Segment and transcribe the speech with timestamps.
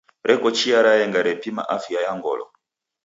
[0.29, 2.45] Reko chia raenga repima afya ya ngolo.